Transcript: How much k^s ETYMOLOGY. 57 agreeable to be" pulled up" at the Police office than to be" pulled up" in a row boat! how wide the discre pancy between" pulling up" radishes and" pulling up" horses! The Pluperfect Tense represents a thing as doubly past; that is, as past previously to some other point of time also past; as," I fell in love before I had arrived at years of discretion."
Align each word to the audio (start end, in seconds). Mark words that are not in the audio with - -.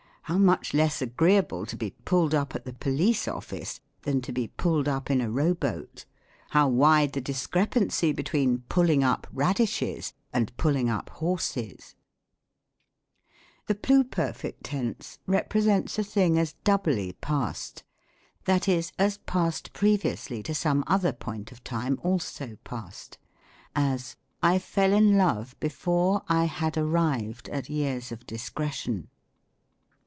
How 0.25 0.37
much 0.37 0.69
k^s 0.69 0.75
ETYMOLOGY. 0.75 0.85
57 0.85 1.13
agreeable 1.13 1.65
to 1.65 1.75
be" 1.75 1.89
pulled 2.05 2.33
up" 2.33 2.55
at 2.55 2.63
the 2.63 2.71
Police 2.71 3.27
office 3.27 3.81
than 4.03 4.21
to 4.21 4.31
be" 4.31 4.47
pulled 4.55 4.87
up" 4.87 5.11
in 5.11 5.19
a 5.19 5.29
row 5.29 5.53
boat! 5.53 6.05
how 6.51 6.69
wide 6.69 7.11
the 7.11 7.21
discre 7.21 7.67
pancy 7.69 8.13
between" 8.15 8.59
pulling 8.69 9.03
up" 9.03 9.27
radishes 9.33 10.13
and" 10.31 10.55
pulling 10.57 10.89
up" 10.89 11.09
horses! 11.09 11.95
The 13.67 13.75
Pluperfect 13.75 14.59
Tense 14.63 15.19
represents 15.27 15.99
a 15.99 16.03
thing 16.03 16.39
as 16.39 16.53
doubly 16.63 17.11
past; 17.19 17.83
that 18.45 18.69
is, 18.69 18.93
as 18.97 19.17
past 19.17 19.73
previously 19.73 20.41
to 20.43 20.55
some 20.55 20.85
other 20.87 21.11
point 21.11 21.51
of 21.51 21.61
time 21.61 21.99
also 22.03 22.55
past; 22.63 23.17
as," 23.75 24.15
I 24.41 24.59
fell 24.59 24.93
in 24.93 25.17
love 25.17 25.57
before 25.59 26.21
I 26.29 26.45
had 26.45 26.77
arrived 26.77 27.49
at 27.49 27.67
years 27.69 28.13
of 28.13 28.25
discretion." 28.25 29.09